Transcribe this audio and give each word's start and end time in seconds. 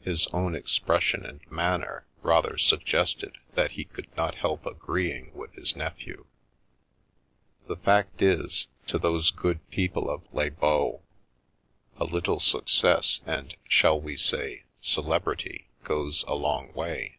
(His 0.00 0.26
own 0.32 0.56
expression 0.56 1.24
and 1.24 1.38
manner 1.48 2.04
rather 2.20 2.58
suggested 2.58 3.38
that 3.54 3.70
he 3.70 3.84
could 3.84 4.08
not 4.16 4.34
help 4.34 4.66
agreeing 4.66 5.30
with 5.34 5.54
his 5.54 5.76
nephew.) 5.76 6.26
"The 7.68 7.76
fact 7.76 8.22
is, 8.22 8.66
to 8.88 8.98
those 8.98 9.30
good 9.30 9.64
people 9.70 10.10
of 10.10 10.22
Les 10.34 10.50
Baux 10.50 11.00
a 11.96 12.04
little 12.04 12.40
success, 12.40 13.20
and, 13.24 13.54
shall 13.68 14.00
we 14.00 14.16
say, 14.16 14.64
celebrity, 14.80 15.68
goes 15.84 16.24
a 16.26 16.34
long 16.34 16.72
way. 16.72 17.18